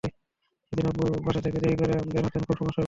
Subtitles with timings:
[0.71, 2.79] যেদিন আব্বু বাসা থেকে দেরি করে বের হতেন খুব সমস্যায় পড়তে হতো।